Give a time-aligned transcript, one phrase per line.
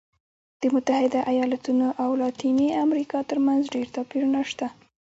[0.61, 4.67] د متحده ایالتونو او لاتینې امریکا ترمنځ ډېر توپیرونه شته.